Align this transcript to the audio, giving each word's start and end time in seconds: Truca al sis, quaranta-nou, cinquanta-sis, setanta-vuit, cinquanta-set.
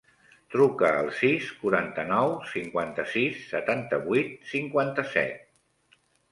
Truca 0.53 0.87
al 1.01 1.11
sis, 1.17 1.49
quaranta-nou, 1.65 2.33
cinquanta-sis, 2.55 3.39
setanta-vuit, 3.53 4.35
cinquanta-set. 4.57 6.05